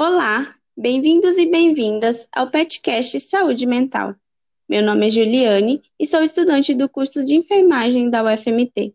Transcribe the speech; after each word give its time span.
Olá, 0.00 0.54
bem-vindos 0.76 1.36
e 1.38 1.50
bem-vindas 1.50 2.28
ao 2.32 2.48
PetCast 2.48 3.18
Saúde 3.18 3.66
Mental. 3.66 4.14
Meu 4.68 4.80
nome 4.80 5.08
é 5.08 5.10
Juliane 5.10 5.82
e 5.98 6.06
sou 6.06 6.22
estudante 6.22 6.72
do 6.72 6.88
curso 6.88 7.26
de 7.26 7.34
enfermagem 7.34 8.08
da 8.08 8.22
UFMT. 8.22 8.94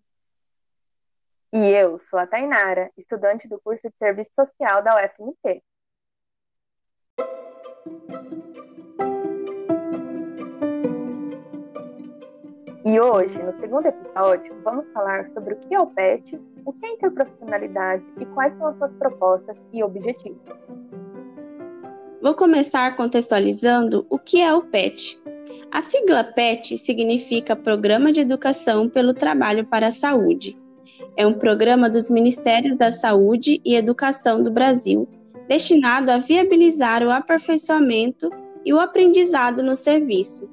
E 1.51 1.57
eu 1.57 1.99
sou 1.99 2.17
a 2.17 2.25
Tainara, 2.25 2.89
estudante 2.97 3.49
do 3.49 3.59
curso 3.59 3.89
de 3.89 3.97
Serviço 3.97 4.29
Social 4.33 4.81
da 4.81 4.95
UFMT. 4.95 5.61
E 12.85 12.99
hoje, 13.01 13.43
no 13.43 13.51
segundo 13.59 13.87
episódio, 13.87 14.55
vamos 14.63 14.89
falar 14.91 15.27
sobre 15.27 15.55
o 15.55 15.59
que 15.59 15.75
é 15.75 15.79
o 15.81 15.87
PET, 15.87 16.39
o 16.63 16.71
que 16.71 16.85
é 16.85 16.93
interprofissionalidade 16.93 18.05
e 18.21 18.25
quais 18.27 18.53
são 18.53 18.67
as 18.67 18.77
suas 18.77 18.93
propostas 18.93 19.57
e 19.73 19.83
objetivos. 19.83 20.39
Vou 22.23 22.33
começar 22.33 22.95
contextualizando 22.95 24.05
o 24.09 24.17
que 24.17 24.39
é 24.39 24.53
o 24.53 24.61
PET. 24.61 25.17
A 25.69 25.81
sigla 25.81 26.23
PET 26.23 26.77
significa 26.77 27.53
Programa 27.53 28.13
de 28.13 28.21
Educação 28.21 28.87
pelo 28.87 29.13
Trabalho 29.13 29.67
para 29.67 29.87
a 29.87 29.91
Saúde. 29.91 30.57
É 31.17 31.27
um 31.27 31.33
programa 31.33 31.89
dos 31.89 32.09
Ministérios 32.09 32.77
da 32.77 32.91
Saúde 32.91 33.59
e 33.65 33.75
Educação 33.75 34.41
do 34.41 34.49
Brasil, 34.49 35.05
destinado 35.49 36.11
a 36.11 36.17
viabilizar 36.17 37.03
o 37.03 37.11
aperfeiçoamento 37.11 38.29
e 38.65 38.73
o 38.73 38.79
aprendizado 38.79 39.61
no 39.61 39.75
serviço, 39.75 40.49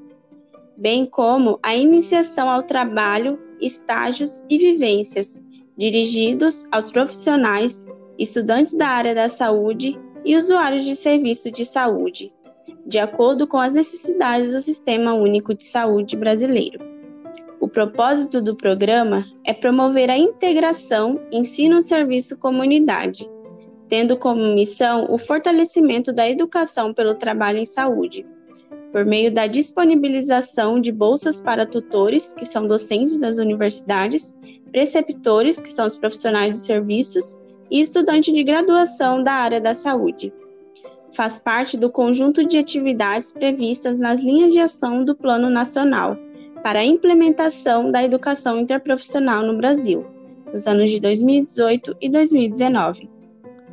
bem 0.77 1.07
como 1.07 1.61
a 1.63 1.77
iniciação 1.77 2.51
ao 2.51 2.65
trabalho, 2.65 3.39
estágios 3.61 4.45
e 4.51 4.59
vivências 4.59 5.41
dirigidos 5.77 6.67
aos 6.73 6.91
profissionais, 6.91 7.87
estudantes 8.19 8.75
da 8.75 8.89
área 8.89 9.15
da 9.15 9.29
saúde 9.29 9.97
e 10.25 10.37
usuários 10.37 10.85
de 10.85 10.95
serviço 10.95 11.51
de 11.51 11.65
saúde, 11.65 12.33
de 12.87 12.99
acordo 12.99 13.47
com 13.47 13.59
as 13.59 13.75
necessidades 13.75 14.53
do 14.53 14.61
Sistema 14.61 15.15
Único 15.15 15.55
de 15.55 15.65
Saúde 15.65 16.17
brasileiro. 16.17 16.81
O 17.61 17.69
propósito 17.69 18.41
do 18.41 18.57
programa 18.57 19.27
é 19.45 19.53
promover 19.53 20.11
a 20.11 20.19
integração 20.19 21.21
ensino-serviço-comunidade, 21.31 23.29
tendo 23.89 24.17
como 24.17 24.55
missão 24.55 25.07
o 25.11 25.19
fortalecimento 25.19 26.13
da 26.13 26.29
educação 26.29 26.95
pelo 26.95 27.15
trabalho 27.15 27.59
em 27.59 27.67
saúde 27.67 28.27
por 28.93 29.05
meio 29.05 29.33
da 29.33 29.47
disponibilização 29.47 30.81
de 30.81 30.91
bolsas 30.91 31.41
para 31.41 31.67
tutores, 31.67 32.33
que 32.33 32.45
são 32.45 32.67
docentes 32.67 33.19
das 33.19 33.39
universidades, 33.39 34.37
preceptores, 34.71 35.61
que 35.61 35.73
são 35.73 35.87
os 35.87 35.97
profissionais 35.97 36.57
de 36.57 36.65
serviços, 36.65 37.43
e 37.71 37.81
estudantes 37.81 38.35
de 38.35 38.43
graduação 38.43 39.23
da 39.23 39.33
área 39.33 39.61
da 39.61 39.75
saúde. 39.75 40.33
Faz 41.13 41.39
parte 41.39 41.77
do 41.77 41.91
conjunto 41.91 42.45
de 42.45 42.59
atividades 42.59 43.33
previstas 43.33 44.01
nas 44.01 44.21
linhas 44.21 44.53
de 44.53 44.61
ação 44.61 45.05
do 45.05 45.15
Plano 45.15 45.51
Nacional 45.51 46.17
para 46.63 46.81
a 46.81 46.85
implementação 46.85 47.91
da 47.91 48.03
educação 48.03 48.59
interprofissional 48.59 49.43
no 49.43 49.57
Brasil, 49.57 50.07
nos 50.53 50.67
anos 50.67 50.91
de 50.91 51.01
2018 51.01 51.97
e 52.01 52.09
2019, 52.09 53.09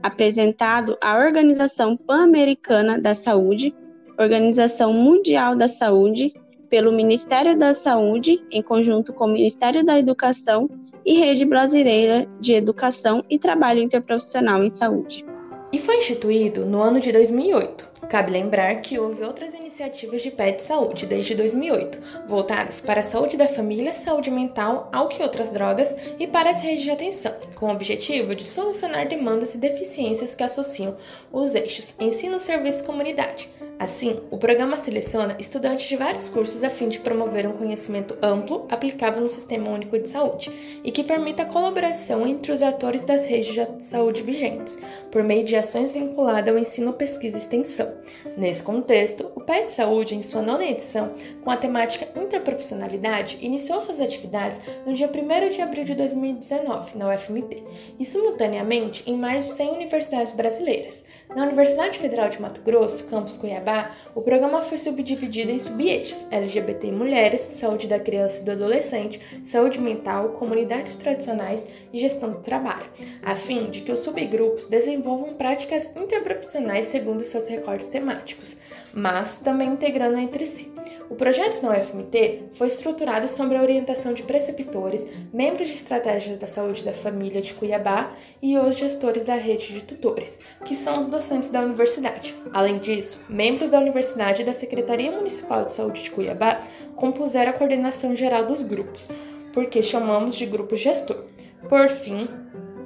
apresentado 0.02 0.98
à 1.02 1.18
Organização 1.18 1.98
Pan-Americana 1.98 3.00
da 3.00 3.14
Saúde 3.14 3.73
Organização 4.18 4.92
Mundial 4.94 5.56
da 5.56 5.68
Saúde, 5.68 6.34
pelo 6.70 6.92
Ministério 6.92 7.58
da 7.58 7.73
Saúde, 7.73 8.44
em 8.52 8.62
conjunto 8.62 9.14
com 9.14 9.26
o 9.26 9.34
Ministério 9.34 9.84
da 9.84 9.98
Educação 9.98 10.70
e 11.06 11.14
Rede 11.14 11.46
Brasileira 11.46 12.28
de 12.40 12.54
Educação 12.54 13.24
e 13.30 13.40
Trabalho 13.40 13.82
Interprofissional 13.82 14.64
em 14.64 14.70
Saúde. 14.70 15.26
E 15.72 15.78
foi 15.80 15.98
instituído 15.98 16.66
no 16.66 16.82
ano 16.82 17.00
de 17.00 17.12
2008. 17.12 17.88
Cabe 18.09 18.31
lembrar 18.31 18.75
que 18.75 18.97
houve 18.97 19.22
outras 19.24 19.53
iniciativas 19.53 20.22
de 20.22 20.31
PET 20.31 20.64
Saúde 20.64 21.06
desde 21.06 21.36
2008, 21.36 22.25
voltadas 22.25 22.80
para 22.80 23.02
a 23.02 23.03
saúde 23.03 23.36
da 23.36 23.47
família, 23.47 23.94
saúde 23.94 24.31
mental, 24.31 24.90
álcool 24.94 25.20
e 25.20 25.24
outras 25.24 25.52
drogas 25.52 25.94
e 26.18 26.25
para 26.25 26.50
as 26.50 26.62
redes 26.62 26.84
de 26.84 26.91
atenção, 26.91 27.34
com 27.56 27.66
o 27.68 27.72
objetivo 27.72 28.34
de 28.34 28.46
solucionar 28.46 29.09
demandas 29.09 29.56
e 29.56 29.58
deficiências 29.58 30.34
que 30.34 30.44
associam 30.44 30.96
os 31.34 31.53
eixos 31.53 32.00
ensino, 32.00 32.40
serviço 32.40 32.84
e 32.84 32.86
comunidade, 32.86 33.50
Assim, 33.80 34.20
o 34.32 34.38
programa 34.40 34.76
seleciona 34.76 35.38
estudantes 35.40 35.88
de 35.88 35.96
vários 35.96 36.28
cursos 36.30 36.64
a 36.64 36.70
fim 36.70 36.90
de 36.90 37.00
promover 37.00 37.48
um 37.48 37.54
conhecimento 37.54 38.18
amplo 38.24 38.66
aplicável 38.70 39.22
no 39.22 39.30
Sistema 39.30 39.70
Único 39.70 40.00
de 40.00 40.10
Saúde 40.10 40.52
e 40.84 40.92
que 40.92 41.04
permita 41.04 41.44
a 41.44 41.46
colaboração 41.46 42.26
entre 42.26 42.52
os 42.52 42.64
atores 42.64 43.04
das 43.04 43.28
redes 43.28 43.54
de 43.54 43.84
saúde 43.84 44.24
vigentes, 44.24 44.80
por 45.12 45.22
meio 45.24 45.46
de 45.46 45.56
ações 45.56 45.92
vinculadas 45.92 46.52
ao 46.52 46.60
ensino, 46.60 46.94
pesquisa 46.94 47.38
e 47.38 47.40
extensão. 47.40 47.94
Nesse 48.36 48.64
contexto, 48.64 49.32
o 49.36 49.42
PET 49.42 49.72
Saúde, 49.72 50.16
em 50.16 50.24
sua 50.24 50.42
nona 50.42 50.66
edição, 50.66 51.12
com 51.44 51.52
a 51.52 51.58
temática 51.58 52.08
Interprofissionalidade, 52.20 53.38
iniciou 53.42 53.80
suas 53.80 54.00
atividades 54.00 54.59
no 54.86 54.94
dia 54.94 55.08
1 55.08 55.50
de 55.50 55.62
abril 55.62 55.84
de 55.84 55.94
2019, 55.94 56.98
na 56.98 57.14
UFMT, 57.14 57.64
e 58.00 58.06
simultaneamente 58.06 59.04
em 59.09 59.16
mais 59.16 59.46
de 59.46 59.52
100 59.52 59.70
universidades 59.70 60.34
brasileiras. 60.34 61.04
Na 61.36 61.44
Universidade 61.44 62.00
Federal 62.00 62.30
de 62.30 62.42
Mato 62.42 62.62
Grosso, 62.62 63.09
campus 63.09 63.36
Cuiabá, 63.36 63.66
o 64.16 64.22
programa 64.22 64.61
foi 64.61 64.78
subdividido 64.78 65.51
em 65.51 65.59
subeixos 65.59 66.31
LGBT 66.31 66.88
e 66.88 66.91
mulheres, 66.91 67.41
saúde 67.41 67.88
da 67.88 68.00
criança 68.00 68.41
e 68.41 68.45
do 68.45 68.51
adolescente, 68.51 69.19
saúde 69.44 69.79
mental, 69.79 70.29
comunidades 70.29 70.95
tradicionais 70.95 71.66
e 71.91 72.00
gestão 72.00 72.31
do 72.31 72.39
trabalho, 72.39 72.89
a 73.23 73.35
fim 73.35 73.69
de 73.69 73.81
que 73.81 73.91
os 73.91 74.00
subgrupos 74.00 74.67
desenvolvam 74.67 75.33
práticas 75.33 75.95
interprofissionais 75.95 76.88
segundo 76.88 77.23
seus 77.23 77.47
recortes 77.47 77.88
temáticos, 77.88 78.57
mas 78.94 79.39
também 79.39 79.69
integrando 79.69 80.17
entre 80.17 80.45
si. 80.45 80.72
O 81.09 81.16
projeto 81.16 81.62
na 81.62 81.72
UFMT 81.72 82.50
foi 82.51 82.68
estruturado 82.68 83.28
sob 83.29 83.56
a 83.56 83.62
orientação 83.62 84.13
de 84.13 84.23
preceptores, 84.23 85.09
membros 85.34 85.69
de 85.69 85.75
estratégias 85.75 86.38
da 86.38 86.47
saúde 86.47 86.84
da 86.84 86.91
família 86.91 87.41
de 87.41 87.53
Cuiabá 87.53 88.12
e 88.41 88.57
os 88.57 88.75
gestores 88.75 89.23
da 89.23 89.35
rede 89.35 89.73
de 89.73 89.84
tutores, 89.84 90.38
que 90.66 90.75
são 90.75 91.00
os 91.00 91.07
docentes 91.07 91.50
da 91.50 91.62
universidade. 91.62 92.35
Além 92.53 92.78
disso, 92.78 93.23
membros 93.29 93.69
da 93.69 93.79
universidade 93.79 94.41
e 94.41 94.46
da 94.46 94.53
Secretaria 94.53 95.12
Municipal 95.12 95.63
de 95.66 95.72
Saúde 95.72 96.03
de 96.03 96.12
Cuiabá 96.12 96.62
compuseram 96.96 97.51
a 97.51 97.53
coordenação 97.53 98.16
geral 98.16 98.46
dos 98.46 98.62
grupos, 98.62 99.09
porque 99.53 99.81
chamamos 99.81 100.35
de 100.35 100.46
grupo 100.46 100.75
gestor. 100.75 101.23
Por 101.69 101.88
fim, 101.88 102.28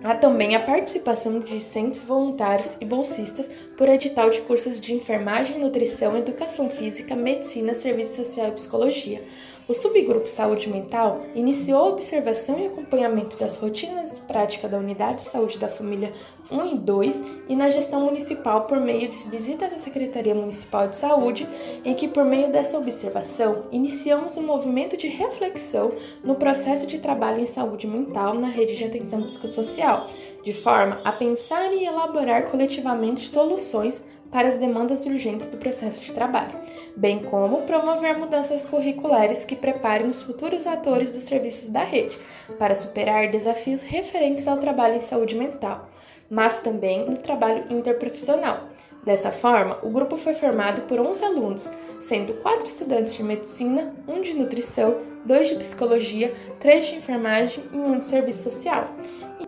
Há 0.04 0.16
também 0.16 0.56
a 0.56 0.60
participação 0.60 1.38
de 1.38 1.46
discentes 1.46 2.04
voluntários 2.04 2.76
e 2.82 2.86
bolsistas 2.86 3.48
por 3.78 3.88
edital 3.88 4.32
de 4.32 4.42
cursos 4.42 4.82
de 4.82 4.96
enfermagem, 4.96 5.60
nutrição, 5.60 6.18
educação 6.18 6.72
física, 6.72 7.16
medicina, 7.16 7.76
serviço 7.76 8.24
social 8.24 8.48
e 8.48 8.52
psicologia, 8.52 9.24
o 9.68 9.74
subgrupo 9.74 10.28
Saúde 10.28 10.70
Mental 10.70 11.22
iniciou 11.36 11.80
a 11.80 11.90
observação 11.90 12.60
e 12.60 12.68
acompanhamento 12.68 13.38
das 13.38 13.58
rotinas 13.58 14.18
e 14.18 14.22
práticas 14.22 14.70
da 14.70 14.78
Unidade 14.78 15.24
de 15.24 15.30
Saúde 15.30 15.60
da 15.60 15.68
Família 15.68 16.12
1 16.52 16.66
e 16.66 16.76
2 16.76 17.24
e 17.48 17.56
na 17.56 17.70
gestão 17.70 18.02
municipal 18.02 18.62
por 18.66 18.80
meio 18.80 19.08
de 19.08 19.18
visitas 19.30 19.74
à 19.74 19.78
Secretaria 19.78 20.36
Municipal 20.36 20.88
de 20.88 20.98
Saúde, 20.98 21.48
em 21.86 21.94
que, 21.94 22.08
por 22.08 22.26
meio 22.26 22.52
dessa 22.52 22.78
observação, 22.78 23.64
iniciamos 23.72 24.36
um 24.38 24.46
movimento 24.46 24.98
de 24.98 25.08
reflexão 25.08 25.92
no 26.24 26.36
processo 26.36 26.88
de 26.88 27.00
trabalho 27.00 27.40
em 27.40 27.46
saúde 27.46 27.88
mental 27.88 28.34
na 28.34 28.48
rede 28.48 28.76
de 28.76 28.84
atenção 28.84 29.24
psicossocial, 29.24 30.08
de 30.44 30.54
forma 30.54 31.00
a 31.06 31.12
pensar 31.12 31.72
e 31.74 31.86
elaborar 31.86 32.50
coletivamente 32.50 33.28
soluções 33.30 34.04
para 34.32 34.48
as 34.48 34.58
demandas 34.58 35.06
urgentes 35.06 35.48
do 35.48 35.58
processo 35.58 36.02
de 36.02 36.14
trabalho, 36.14 36.58
bem 36.96 37.20
como 37.24 37.64
promover 37.64 38.18
mudanças 38.18 38.66
curriculares 38.66 39.44
que 39.44 39.56
preparem 39.56 40.10
os 40.10 40.24
futuros 40.24 40.66
atores 40.66 41.14
dos 41.14 41.26
serviços 41.26 41.70
da 41.70 41.84
rede 41.84 42.18
para 42.58 42.74
superar 42.74 43.30
desafios 43.30 43.84
referentes 43.84 44.48
ao 44.48 44.58
trabalho 44.58 44.96
em 44.96 45.02
saúde 45.02 45.36
mental, 45.36 45.90
mas 46.30 46.60
também 46.60 47.10
no 47.10 47.18
trabalho 47.18 47.66
interprofissional. 47.70 48.68
Dessa 49.04 49.32
forma, 49.32 49.80
o 49.82 49.90
grupo 49.90 50.16
foi 50.16 50.34
formado 50.34 50.84
por 50.84 51.00
11 51.00 51.26
alunos, 51.26 51.72
sendo 52.00 52.34
quatro 52.36 52.68
estudantes 52.68 53.16
de 53.16 53.24
medicina, 53.24 53.96
um 54.08 54.22
de 54.22 54.34
nutrição, 54.36 54.98
dois 55.26 55.48
de 55.48 55.56
psicologia, 55.56 56.34
três 56.60 56.86
de 56.86 56.96
enfermagem 56.96 57.64
e 57.74 57.78
um 57.78 57.98
de 57.98 58.06
serviço 58.06 58.50
social. 58.50 58.88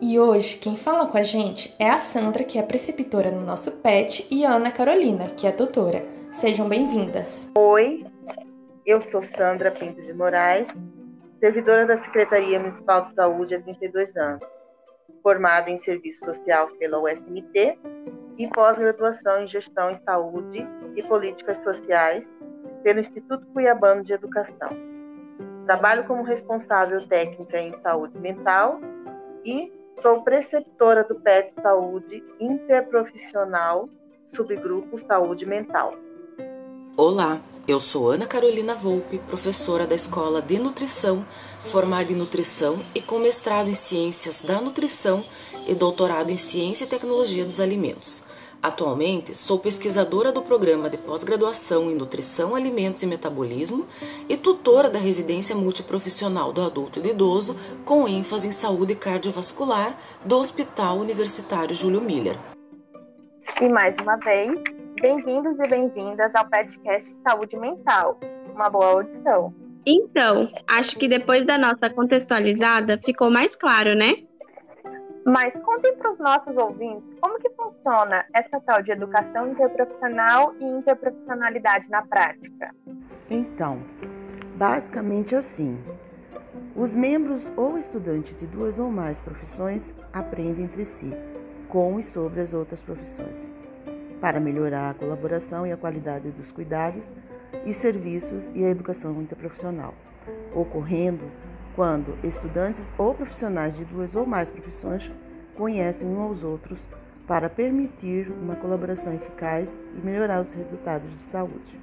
E 0.00 0.18
hoje 0.18 0.58
quem 0.58 0.76
fala 0.76 1.06
com 1.06 1.16
a 1.16 1.22
gente 1.22 1.74
é 1.78 1.90
a 1.90 1.98
Sandra, 1.98 2.44
que 2.44 2.58
é 2.58 2.62
preceptora 2.62 3.30
no 3.30 3.40
nosso 3.40 3.80
PET, 3.80 4.26
e 4.30 4.44
a 4.44 4.52
Ana 4.52 4.70
Carolina, 4.70 5.26
que 5.28 5.46
é 5.46 5.52
tutora. 5.52 6.04
Sejam 6.32 6.68
bem-vindas. 6.68 7.50
Oi, 7.56 8.04
eu 8.84 9.00
sou 9.00 9.22
Sandra 9.22 9.70
Pinto 9.70 10.02
de 10.02 10.12
Moraes, 10.12 10.68
servidora 11.38 11.86
da 11.86 11.96
Secretaria 11.96 12.58
Municipal 12.58 13.06
de 13.06 13.14
Saúde 13.14 13.54
há 13.54 13.62
32 13.62 14.16
anos, 14.16 14.46
formada 15.22 15.70
em 15.70 15.76
Serviço 15.76 16.24
Social 16.24 16.68
pela 16.78 17.00
UFMT 17.00 17.78
e 18.36 18.48
pós-graduação 18.48 19.42
em 19.42 19.46
Gestão 19.46 19.90
em 19.90 19.94
Saúde 19.94 20.66
e 20.96 21.02
Políticas 21.04 21.58
Sociais 21.58 22.30
pelo 22.82 23.00
Instituto 23.00 23.46
Cuiabano 23.52 24.02
de 24.02 24.12
Educação. 24.12 24.68
Trabalho 25.66 26.04
como 26.04 26.22
responsável 26.22 27.06
técnica 27.08 27.58
em 27.58 27.72
saúde 27.72 28.18
mental 28.18 28.80
e 29.44 29.72
Sou 29.98 30.22
preceptora 30.22 31.04
do 31.04 31.14
PET 31.14 31.52
Saúde 31.62 32.22
Interprofissional 32.40 33.88
subgrupo 34.26 34.98
Saúde 34.98 35.46
Mental. 35.46 35.94
Olá, 36.96 37.40
eu 37.66 37.78
sou 37.78 38.10
Ana 38.10 38.26
Carolina 38.26 38.74
Volpe, 38.74 39.18
professora 39.18 39.86
da 39.86 39.94
Escola 39.94 40.42
de 40.42 40.58
Nutrição, 40.58 41.24
formada 41.64 42.12
em 42.12 42.16
Nutrição 42.16 42.84
e 42.94 43.00
com 43.00 43.18
mestrado 43.18 43.68
em 43.68 43.74
Ciências 43.74 44.42
da 44.42 44.60
Nutrição 44.60 45.24
e 45.66 45.74
doutorado 45.74 46.30
em 46.30 46.36
Ciência 46.36 46.84
e 46.84 46.88
Tecnologia 46.88 47.44
dos 47.44 47.60
Alimentos. 47.60 48.23
Atualmente, 48.64 49.36
sou 49.36 49.58
pesquisadora 49.58 50.32
do 50.32 50.40
programa 50.40 50.88
de 50.88 50.96
pós-graduação 50.96 51.90
em 51.90 51.94
Nutrição, 51.94 52.54
Alimentos 52.54 53.02
e 53.02 53.06
Metabolismo 53.06 53.86
e 54.26 54.38
tutora 54.38 54.88
da 54.88 54.98
residência 54.98 55.54
multiprofissional 55.54 56.50
do 56.50 56.62
adulto 56.62 56.98
e 56.98 57.02
do 57.02 57.08
idoso, 57.08 57.54
com 57.84 58.08
ênfase 58.08 58.48
em 58.48 58.50
saúde 58.50 58.94
cardiovascular, 58.94 59.94
do 60.24 60.38
Hospital 60.38 60.96
Universitário 60.96 61.74
Júlio 61.74 62.00
Miller. 62.00 62.38
E 63.60 63.68
mais 63.68 63.98
uma 63.98 64.16
vez, 64.16 64.58
bem-vindos 64.98 65.60
e 65.60 65.68
bem-vindas 65.68 66.34
ao 66.34 66.48
podcast 66.48 67.14
Saúde 67.22 67.58
Mental. 67.58 68.18
Uma 68.54 68.70
boa 68.70 68.92
audição. 68.92 69.52
Então, 69.84 70.48
acho 70.66 70.96
que 70.98 71.06
depois 71.06 71.44
da 71.44 71.58
nossa 71.58 71.90
contextualizada 71.90 72.96
ficou 72.96 73.30
mais 73.30 73.54
claro, 73.54 73.94
né? 73.94 74.14
Mas 75.24 75.58
contem 75.60 75.96
para 75.96 76.10
os 76.10 76.18
nossos 76.18 76.56
ouvintes 76.58 77.16
como 77.18 77.38
que 77.38 77.48
funciona 77.50 78.26
essa 78.34 78.60
tal 78.60 78.82
de 78.82 78.92
educação 78.92 79.48
interprofissional 79.48 80.54
e 80.60 80.64
interprofissionalidade 80.64 81.88
na 81.88 82.02
prática. 82.02 82.74
Então, 83.30 83.82
basicamente 84.56 85.34
assim. 85.34 85.82
Os 86.76 86.94
membros 86.94 87.50
ou 87.56 87.78
estudantes 87.78 88.36
de 88.36 88.46
duas 88.46 88.78
ou 88.78 88.90
mais 88.90 89.20
profissões 89.20 89.94
aprendem 90.12 90.64
entre 90.64 90.84
si, 90.84 91.10
com 91.68 91.98
e 91.98 92.02
sobre 92.02 92.40
as 92.40 92.52
outras 92.52 92.82
profissões, 92.82 93.54
para 94.20 94.40
melhorar 94.40 94.90
a 94.90 94.94
colaboração 94.94 95.64
e 95.64 95.72
a 95.72 95.76
qualidade 95.76 96.30
dos 96.32 96.50
cuidados 96.50 97.14
e 97.64 97.72
serviços 97.72 98.50
e 98.54 98.64
a 98.64 98.70
educação 98.70 99.22
interprofissional, 99.22 99.94
ocorrendo 100.52 101.30
quando 101.74 102.16
estudantes 102.24 102.92
ou 102.96 103.14
profissionais 103.14 103.76
de 103.76 103.84
duas 103.84 104.14
ou 104.14 104.24
mais 104.24 104.48
profissões 104.48 105.10
conhecem 105.56 106.08
uns 106.08 106.18
aos 106.18 106.44
outros 106.44 106.86
para 107.26 107.48
permitir 107.48 108.30
uma 108.30 108.54
colaboração 108.56 109.14
eficaz 109.14 109.76
e 109.96 110.04
melhorar 110.04 110.40
os 110.40 110.52
resultados 110.52 111.10
de 111.10 111.22
saúde. 111.22 111.80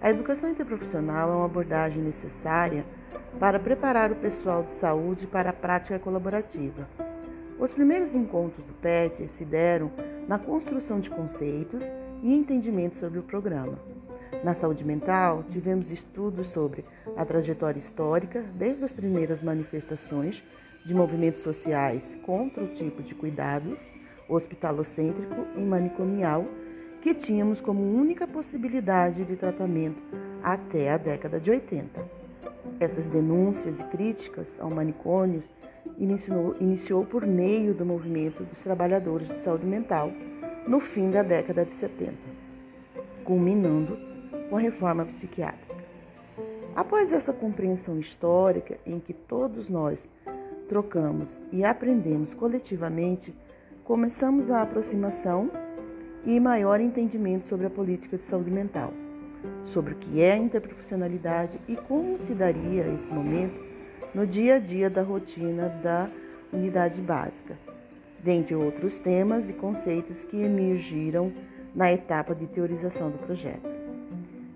A 0.00 0.10
educação 0.10 0.50
interprofissional 0.50 1.30
é 1.30 1.36
uma 1.36 1.44
abordagem 1.44 2.02
necessária 2.02 2.84
para 3.38 3.60
preparar 3.60 4.10
o 4.10 4.16
pessoal 4.16 4.62
de 4.62 4.72
saúde 4.72 5.26
para 5.26 5.50
a 5.50 5.54
prática 5.54 5.98
colaborativa. 5.98 6.88
Os 7.58 7.72
primeiros 7.72 8.16
encontros 8.16 8.64
do 8.66 8.72
PET 8.74 9.28
se 9.28 9.44
deram 9.44 9.92
na 10.26 10.38
construção 10.38 10.98
de 10.98 11.10
conceitos 11.10 11.84
e 12.22 12.34
entendimento 12.34 12.96
sobre 12.96 13.18
o 13.18 13.22
programa. 13.22 13.91
Na 14.42 14.54
saúde 14.54 14.84
mental, 14.84 15.44
tivemos 15.48 15.90
estudos 15.90 16.48
sobre 16.48 16.84
a 17.16 17.24
trajetória 17.24 17.78
histórica, 17.78 18.42
desde 18.54 18.84
as 18.84 18.92
primeiras 18.92 19.42
manifestações 19.42 20.42
de 20.84 20.94
movimentos 20.94 21.42
sociais 21.42 22.16
contra 22.24 22.64
o 22.64 22.68
tipo 22.68 23.02
de 23.02 23.14
cuidados 23.14 23.92
hospitalocêntrico 24.28 25.46
e 25.56 25.60
manicomial 25.60 26.46
que 27.00 27.14
tínhamos 27.14 27.60
como 27.60 27.82
única 27.82 28.26
possibilidade 28.26 29.24
de 29.24 29.36
tratamento 29.36 30.00
até 30.42 30.90
a 30.90 30.96
década 30.96 31.38
de 31.38 31.50
80. 31.50 32.22
Essas 32.80 33.06
denúncias 33.06 33.80
e 33.80 33.84
críticas 33.84 34.58
ao 34.60 34.70
manicômio 34.70 35.42
iniciou, 35.98 36.56
iniciou 36.60 37.04
por 37.04 37.26
meio 37.26 37.74
do 37.74 37.84
movimento 37.84 38.44
dos 38.44 38.62
trabalhadores 38.62 39.28
de 39.28 39.36
saúde 39.36 39.66
mental 39.66 40.12
no 40.66 40.80
fim 40.80 41.10
da 41.10 41.22
década 41.22 41.64
de 41.64 41.74
70, 41.74 42.14
culminando 43.24 43.98
com 44.52 44.58
a 44.58 44.60
reforma 44.60 45.06
psiquiátrica. 45.06 45.74
Após 46.76 47.10
essa 47.10 47.32
compreensão 47.32 47.98
histórica 47.98 48.76
em 48.84 49.00
que 49.00 49.14
todos 49.14 49.70
nós 49.70 50.06
trocamos 50.68 51.40
e 51.50 51.64
aprendemos 51.64 52.34
coletivamente, 52.34 53.34
começamos 53.82 54.50
a 54.50 54.60
aproximação 54.60 55.50
e 56.26 56.38
maior 56.38 56.82
entendimento 56.82 57.46
sobre 57.46 57.64
a 57.64 57.70
política 57.70 58.18
de 58.18 58.24
saúde 58.24 58.50
mental, 58.50 58.92
sobre 59.64 59.94
o 59.94 59.96
que 59.96 60.20
é 60.20 60.32
a 60.32 60.36
interprofissionalidade 60.36 61.58
e 61.66 61.74
como 61.74 62.18
se 62.18 62.34
daria 62.34 62.86
esse 62.92 63.08
momento 63.08 63.58
no 64.14 64.26
dia 64.26 64.56
a 64.56 64.58
dia 64.58 64.90
da 64.90 65.00
rotina 65.00 65.70
da 65.82 66.10
unidade 66.52 67.00
básica, 67.00 67.58
dentre 68.22 68.54
outros 68.54 68.98
temas 68.98 69.48
e 69.48 69.54
conceitos 69.54 70.24
que 70.24 70.42
emergiram 70.42 71.32
na 71.74 71.90
etapa 71.90 72.34
de 72.34 72.46
teorização 72.46 73.10
do 73.10 73.16
projeto. 73.16 73.81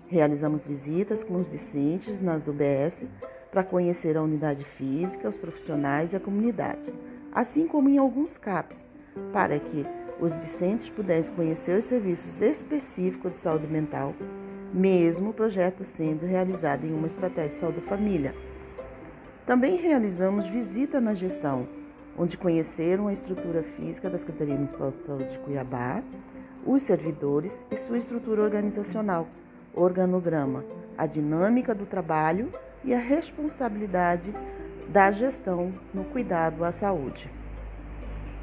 Realizamos 0.09 0.65
visitas 0.65 1.21
com 1.21 1.35
os 1.35 1.49
discentes 1.49 2.21
nas 2.21 2.47
UBS 2.47 3.03
para 3.51 3.61
conhecer 3.61 4.15
a 4.15 4.23
unidade 4.23 4.63
física, 4.63 5.27
os 5.27 5.37
profissionais 5.37 6.13
e 6.13 6.15
a 6.15 6.19
comunidade, 6.19 6.93
assim 7.29 7.67
como 7.67 7.89
em 7.89 7.97
alguns 7.97 8.37
CAPs, 8.37 8.85
para 9.33 9.59
que 9.59 9.85
os 10.17 10.33
discentes 10.33 10.89
pudessem 10.89 11.35
conhecer 11.35 11.77
os 11.77 11.83
serviços 11.83 12.39
específicos 12.41 13.33
de 13.33 13.39
saúde 13.39 13.67
mental, 13.67 14.15
mesmo 14.73 15.31
o 15.31 15.33
projeto 15.33 15.83
sendo 15.83 16.25
realizado 16.25 16.85
em 16.85 16.93
uma 16.93 17.07
estratégia 17.07 17.49
de 17.49 17.55
saúde 17.55 17.81
da 17.81 17.87
família. 17.87 18.33
Também 19.45 19.75
realizamos 19.75 20.47
visita 20.47 21.01
na 21.01 21.13
gestão, 21.13 21.67
onde 22.17 22.37
conheceram 22.37 23.09
a 23.09 23.13
estrutura 23.13 23.61
física 23.61 24.09
da 24.09 24.17
Secretaria 24.17 24.55
Municipal 24.55 24.91
de 24.91 24.97
Saúde 24.99 25.31
de 25.31 25.39
Cuiabá, 25.39 26.01
os 26.65 26.81
servidores 26.81 27.65
e 27.69 27.75
sua 27.75 27.97
estrutura 27.97 28.41
organizacional 28.41 29.27
organograma, 29.77 30.65
a 30.97 31.05
dinâmica 31.05 31.75
do 31.75 31.85
trabalho 31.85 32.51
e 32.83 32.93
a 32.93 32.99
responsabilidade 32.99 34.33
da 34.89 35.11
gestão 35.11 35.73
no 35.93 36.03
cuidado 36.05 36.63
à 36.63 36.71
saúde. 36.71 37.29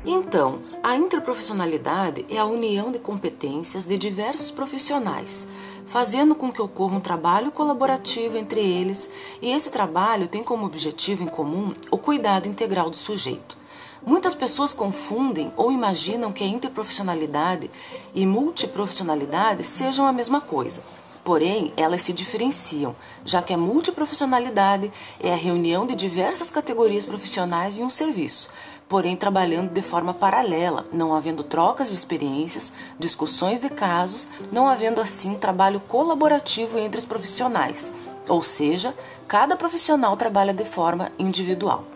Então, 0.06 0.60
a 0.82 0.94
interprofissionalidade 0.94 2.26
é 2.28 2.36
a 2.36 2.44
união 2.44 2.92
de 2.92 2.98
competências 2.98 3.86
de 3.86 3.96
diversos 3.96 4.50
profissionais, 4.50 5.48
fazendo 5.86 6.34
com 6.34 6.52
que 6.52 6.60
ocorra 6.60 6.96
um 6.96 7.00
trabalho 7.00 7.50
colaborativo 7.50 8.36
entre 8.36 8.60
eles, 8.60 9.08
e 9.40 9.50
esse 9.50 9.70
trabalho 9.70 10.28
tem 10.28 10.42
como 10.42 10.66
objetivo 10.66 11.22
em 11.22 11.26
comum 11.26 11.72
o 11.90 11.96
cuidado 11.96 12.46
integral 12.46 12.90
do 12.90 12.96
sujeito. 12.96 13.56
Muitas 14.06 14.34
pessoas 14.34 14.74
confundem 14.74 15.50
ou 15.56 15.72
imaginam 15.72 16.30
que 16.30 16.44
a 16.44 16.46
interprofissionalidade 16.46 17.70
e 18.14 18.26
multiprofissionalidade 18.26 19.64
sejam 19.64 20.06
a 20.06 20.12
mesma 20.12 20.42
coisa. 20.42 20.82
Porém, 21.24 21.72
elas 21.74 22.02
se 22.02 22.12
diferenciam, 22.12 22.94
já 23.24 23.40
que 23.40 23.54
a 23.54 23.56
multiprofissionalidade 23.56 24.92
é 25.18 25.32
a 25.32 25.36
reunião 25.36 25.86
de 25.86 25.94
diversas 25.94 26.50
categorias 26.50 27.06
profissionais 27.06 27.78
em 27.78 27.82
um 27.82 27.88
serviço, 27.88 28.48
porém 28.86 29.16
trabalhando 29.16 29.72
de 29.72 29.80
forma 29.80 30.12
paralela, 30.12 30.86
não 30.92 31.14
havendo 31.14 31.42
trocas 31.42 31.88
de 31.88 31.94
experiências, 31.94 32.74
discussões 32.98 33.58
de 33.58 33.70
casos, 33.70 34.28
não 34.52 34.68
havendo 34.68 35.00
assim 35.00 35.34
trabalho 35.34 35.80
colaborativo 35.80 36.78
entre 36.78 36.98
os 36.98 37.06
profissionais, 37.06 37.90
ou 38.28 38.42
seja, 38.42 38.94
cada 39.26 39.56
profissional 39.56 40.18
trabalha 40.18 40.52
de 40.52 40.64
forma 40.66 41.10
individual. 41.18 41.86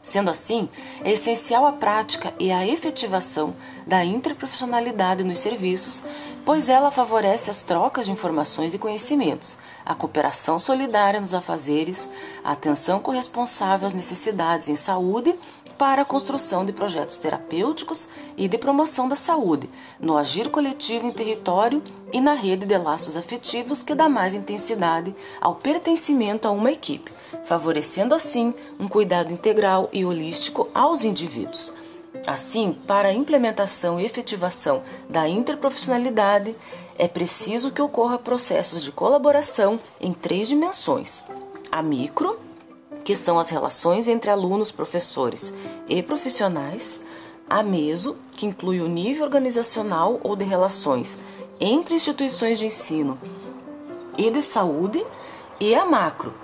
Sendo 0.00 0.30
assim, 0.30 0.68
é 1.04 1.12
essencial 1.12 1.66
a 1.66 1.72
prática 1.72 2.32
e 2.38 2.50
a 2.50 2.66
efetivação 2.66 3.54
da 3.86 4.04
interprofissionalidade 4.04 5.24
nos 5.24 5.38
serviços, 5.38 6.02
pois 6.48 6.70
ela 6.70 6.90
favorece 6.90 7.50
as 7.50 7.62
trocas 7.62 8.06
de 8.06 8.10
informações 8.10 8.72
e 8.72 8.78
conhecimentos, 8.78 9.58
a 9.84 9.94
cooperação 9.94 10.58
solidária 10.58 11.20
nos 11.20 11.34
afazeres, 11.34 12.08
a 12.42 12.52
atenção 12.52 13.00
corresponsável 13.00 13.86
às 13.86 13.92
necessidades 13.92 14.66
em 14.66 14.74
saúde 14.74 15.38
para 15.76 16.00
a 16.00 16.06
construção 16.06 16.64
de 16.64 16.72
projetos 16.72 17.18
terapêuticos 17.18 18.08
e 18.34 18.48
de 18.48 18.56
promoção 18.56 19.06
da 19.06 19.14
saúde, 19.14 19.68
no 20.00 20.16
agir 20.16 20.48
coletivo 20.48 21.06
em 21.06 21.12
território 21.12 21.82
e 22.14 22.18
na 22.18 22.32
rede 22.32 22.64
de 22.64 22.78
laços 22.78 23.14
afetivos 23.14 23.82
que 23.82 23.94
dá 23.94 24.08
mais 24.08 24.32
intensidade 24.32 25.14
ao 25.42 25.54
pertencimento 25.54 26.48
a 26.48 26.50
uma 26.50 26.72
equipe, 26.72 27.12
favorecendo 27.44 28.14
assim 28.14 28.54
um 28.80 28.88
cuidado 28.88 29.34
integral 29.34 29.90
e 29.92 30.02
holístico 30.02 30.66
aos 30.72 31.04
indivíduos. 31.04 31.74
Assim, 32.26 32.76
para 32.86 33.08
a 33.08 33.12
implementação 33.12 33.98
e 33.98 34.04
efetivação 34.04 34.82
da 35.08 35.28
interprofissionalidade, 35.28 36.54
é 36.98 37.06
preciso 37.06 37.70
que 37.70 37.80
ocorra 37.80 38.18
processos 38.18 38.82
de 38.82 38.92
colaboração 38.92 39.78
em 40.00 40.12
três 40.12 40.48
dimensões: 40.48 41.22
a 41.70 41.82
micro, 41.82 42.38
que 43.04 43.14
são 43.14 43.38
as 43.38 43.48
relações 43.48 44.08
entre 44.08 44.30
alunos, 44.30 44.70
professores 44.70 45.52
e 45.88 46.02
profissionais, 46.02 47.00
a 47.48 47.62
meso, 47.62 48.16
que 48.32 48.46
inclui 48.46 48.80
o 48.80 48.88
nível 48.88 49.24
organizacional 49.24 50.20
ou 50.22 50.36
de 50.36 50.44
relações 50.44 51.18
entre 51.60 51.94
instituições 51.94 52.58
de 52.58 52.66
ensino 52.66 53.18
e 54.16 54.30
de 54.30 54.42
saúde, 54.42 55.04
e 55.60 55.74
a 55.74 55.84
macro, 55.86 56.34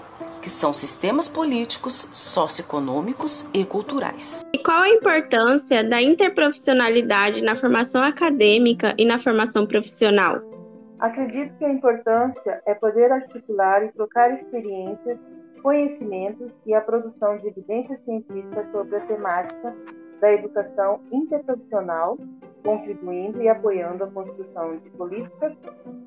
que 0.44 0.50
são 0.50 0.74
sistemas 0.74 1.26
políticos, 1.26 2.06
socioeconômicos 2.12 3.48
e 3.54 3.64
culturais. 3.64 4.42
E 4.52 4.58
qual 4.58 4.82
a 4.82 4.90
importância 4.90 5.82
da 5.82 6.02
interprofissionalidade 6.02 7.40
na 7.40 7.56
formação 7.56 8.04
acadêmica 8.04 8.94
e 8.98 9.06
na 9.06 9.18
formação 9.18 9.66
profissional? 9.66 10.42
Acredito 10.98 11.56
que 11.56 11.64
a 11.64 11.72
importância 11.72 12.62
é 12.66 12.74
poder 12.74 13.10
articular 13.10 13.86
e 13.86 13.92
trocar 13.92 14.34
experiências, 14.34 15.18
conhecimentos 15.62 16.52
e 16.66 16.74
a 16.74 16.80
produção 16.82 17.38
de 17.38 17.48
evidências 17.48 17.98
científicas 18.00 18.66
sobre 18.66 18.96
a 18.96 19.00
temática 19.00 19.74
da 20.20 20.30
educação 20.30 21.00
interprofissional, 21.10 22.18
contribuindo 22.64 23.42
e 23.42 23.48
apoiando 23.48 24.02
a 24.02 24.10
construção 24.10 24.78
de 24.78 24.90
políticas 24.90 25.56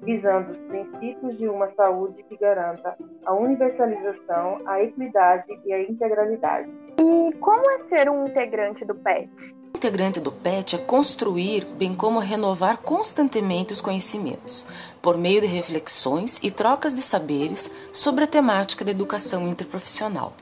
visando 0.02 0.52
os 0.52 0.60
princípios 0.60 1.38
de 1.38 1.48
uma 1.48 1.68
saúde 1.68 2.24
que 2.24 2.38
garanta 2.38 2.98
a 3.26 3.34
universalização, 3.34 4.62
a 4.66 4.82
equidade 4.82 5.60
e 5.66 5.74
a 5.74 5.82
integralidade. 5.82 6.70
E 6.98 7.34
como 7.40 7.70
é 7.72 7.80
ser 7.80 8.10
um 8.10 8.26
integrante 8.26 8.84
do 8.84 8.96
PET? 8.96 9.30
Integrante 9.76 10.20
do 10.20 10.32
PET 10.32 10.76
é 10.76 10.80
construir, 10.80 11.66
bem 11.78 11.94
como 11.94 12.20
renovar 12.20 12.78
constantemente 12.78 13.74
os 13.74 13.82
conhecimentos, 13.82 14.66
por 15.02 15.18
meio 15.18 15.42
de 15.42 15.48
reflexões 15.48 16.40
e 16.42 16.50
trocas 16.50 16.94
de 16.94 17.02
saberes 17.02 17.70
sobre 17.92 18.24
a 18.24 18.28
temática 18.28 18.84
da 18.84 18.92
educação 18.92 19.48
interprofissional 19.48 20.34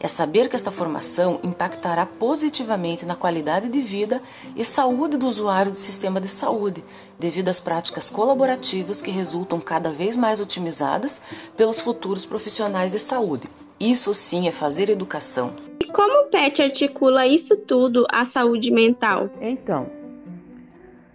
é 0.00 0.08
saber 0.08 0.48
que 0.48 0.56
esta 0.56 0.70
formação 0.70 1.40
impactará 1.42 2.06
positivamente 2.06 3.04
na 3.04 3.16
qualidade 3.16 3.68
de 3.68 3.80
vida 3.80 4.22
e 4.54 4.64
saúde 4.64 5.16
do 5.16 5.26
usuário 5.26 5.72
do 5.72 5.76
sistema 5.76 6.20
de 6.20 6.28
saúde, 6.28 6.84
devido 7.18 7.48
às 7.48 7.60
práticas 7.60 8.08
colaborativas 8.08 9.02
que 9.02 9.10
resultam 9.10 9.60
cada 9.60 9.90
vez 9.90 10.16
mais 10.16 10.40
otimizadas 10.40 11.20
pelos 11.56 11.80
futuros 11.80 12.24
profissionais 12.24 12.92
de 12.92 12.98
saúde. 12.98 13.48
Isso 13.80 14.12
sim 14.12 14.48
é 14.48 14.52
fazer 14.52 14.88
educação. 14.88 15.54
E 15.80 15.86
como 15.92 16.26
o 16.26 16.30
PET 16.30 16.62
articula 16.62 17.26
isso 17.26 17.56
tudo 17.56 18.06
à 18.10 18.24
saúde 18.24 18.70
mental? 18.70 19.30
Então, 19.40 19.88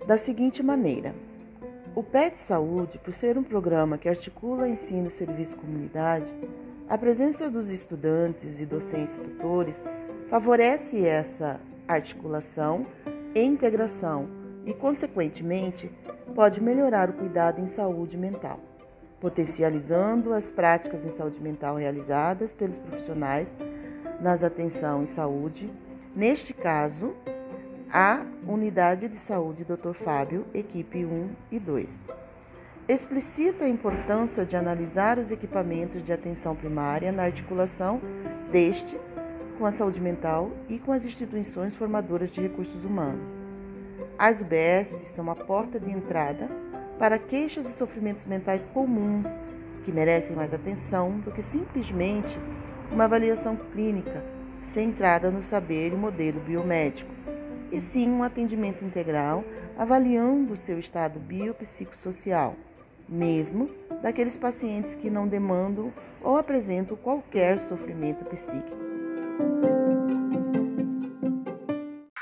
da 0.05 0.17
seguinte 0.17 0.61
maneira. 0.61 1.15
O 1.95 2.01
PET 2.01 2.37
Saúde, 2.37 2.97
por 2.97 3.13
ser 3.13 3.37
um 3.37 3.43
programa 3.43 3.99
que 3.99 4.09
articula 4.09 4.67
ensino 4.67 5.09
e 5.09 5.11
serviço 5.11 5.55
comunidade, 5.55 6.25
a 6.93 6.97
presença 6.99 7.49
dos 7.49 7.71
estudantes 7.71 8.59
e 8.59 8.67
docentes 8.67 9.17
tutores 9.17 9.83
favorece 10.29 11.03
essa 11.03 11.59
articulação 11.87 12.85
e 13.33 13.41
integração 13.41 14.29
e, 14.63 14.75
consequentemente, 14.75 15.91
pode 16.35 16.61
melhorar 16.61 17.09
o 17.09 17.13
cuidado 17.13 17.59
em 17.59 17.65
saúde 17.65 18.15
mental, 18.15 18.59
potencializando 19.19 20.33
as 20.33 20.51
práticas 20.51 21.03
em 21.03 21.09
saúde 21.09 21.41
mental 21.41 21.77
realizadas 21.77 22.53
pelos 22.53 22.77
profissionais 22.77 23.55
nas 24.21 24.43
atenção 24.43 25.01
em 25.01 25.07
saúde, 25.07 25.73
neste 26.15 26.53
caso, 26.53 27.15
a 27.91 28.23
Unidade 28.47 29.07
de 29.07 29.17
Saúde 29.17 29.63
Dr. 29.63 29.93
Fábio, 29.93 30.45
equipe 30.53 31.03
1 31.03 31.29
e 31.51 31.57
2 31.57 32.22
explicita 32.87 33.63
a 33.63 33.69
importância 33.69 34.45
de 34.45 34.57
analisar 34.57 35.17
os 35.17 35.31
equipamentos 35.31 36.03
de 36.03 36.11
atenção 36.11 36.53
primária 36.53 37.13
na 37.13 37.23
articulação 37.23 38.01
deste 38.51 38.99
com 39.57 39.65
a 39.65 39.71
saúde 39.71 40.01
mental 40.01 40.51
e 40.67 40.77
com 40.79 40.91
as 40.91 41.05
instituições 41.05 41.73
formadoras 41.73 42.29
de 42.31 42.41
recursos 42.41 42.83
humanos. 42.83 43.23
As 44.17 44.41
UBS 44.41 45.01
são 45.05 45.31
a 45.31 45.35
porta 45.35 45.79
de 45.79 45.89
entrada 45.89 46.49
para 46.99 47.17
queixas 47.17 47.69
e 47.69 47.71
sofrimentos 47.71 48.25
mentais 48.25 48.67
comuns 48.73 49.27
que 49.85 49.91
merecem 49.91 50.35
mais 50.35 50.53
atenção 50.53 51.19
do 51.19 51.31
que 51.31 51.41
simplesmente 51.41 52.37
uma 52.91 53.05
avaliação 53.05 53.55
clínica 53.55 54.23
centrada 54.61 55.31
no 55.31 55.41
saber 55.41 55.93
e 55.93 55.95
modelo 55.95 56.39
biomédico, 56.39 57.11
e 57.71 57.81
sim 57.81 58.09
um 58.09 58.23
atendimento 58.23 58.83
integral 58.83 59.43
avaliando 59.77 60.53
o 60.53 60.57
seu 60.57 60.77
estado 60.77 61.19
biopsicossocial 61.19 62.55
mesmo 63.07 63.69
daqueles 64.01 64.37
pacientes 64.37 64.95
que 64.95 65.09
não 65.09 65.27
demandam 65.27 65.93
ou 66.21 66.37
apresentam 66.37 66.97
qualquer 66.97 67.59
sofrimento 67.59 68.25
psíquico. 68.25 68.77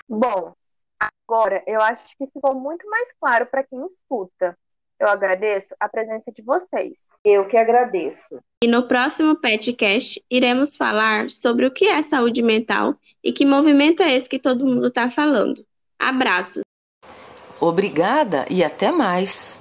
Bom, 0.07 0.53
agora 0.99 1.63
eu 1.65 1.81
acho 1.81 2.15
que 2.17 2.27
ficou 2.27 2.53
muito 2.53 2.87
mais 2.89 3.11
claro 3.19 3.45
para 3.45 3.63
quem 3.63 3.85
escuta. 3.85 4.57
Eu 4.99 5.07
agradeço 5.07 5.73
a 5.79 5.89
presença 5.89 6.31
de 6.31 6.43
vocês. 6.43 7.07
Eu 7.25 7.47
que 7.47 7.57
agradeço. 7.57 8.39
E 8.63 8.67
no 8.67 8.87
próximo 8.87 9.35
PetCast 9.35 10.23
iremos 10.29 10.75
falar 10.75 11.31
sobre 11.31 11.65
o 11.65 11.71
que 11.71 11.85
é 11.85 12.03
saúde 12.03 12.43
mental 12.43 12.95
e 13.23 13.33
que 13.33 13.45
movimento 13.45 14.03
é 14.03 14.13
esse 14.13 14.29
que 14.29 14.37
todo 14.37 14.65
mundo 14.65 14.87
está 14.87 15.09
falando. 15.09 15.65
Abraços. 15.97 16.61
Obrigada 17.59 18.45
e 18.49 18.63
até 18.63 18.91
mais. 18.91 19.60